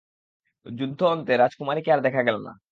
[0.65, 2.51] যুদ্ধ-অন্তে রাজকুমারীকে আর দেখা গেল না।